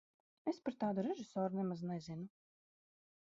Es 0.51 0.59
par 0.69 0.77
tādu 0.83 1.03
režisoru 1.07 1.59
nemaz 1.59 1.83
nezinu. 1.91 2.27